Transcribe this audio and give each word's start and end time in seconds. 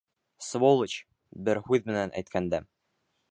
Сволочь, 0.45 0.95
бер 1.49 1.61
һүҙ 1.69 1.85
менән 1.91 2.17
әйткәндә. 2.21 2.65